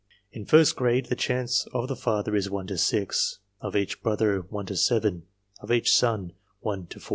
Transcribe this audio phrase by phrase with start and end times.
[0.31, 4.39] In first grade: the chance of the father is 1 to 6; of each brother,
[4.49, 5.27] 1 to 7;
[5.61, 7.09] of each son, 1 to 4.